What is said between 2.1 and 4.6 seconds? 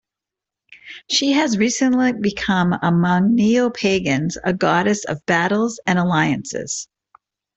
become among neo-Pagans, a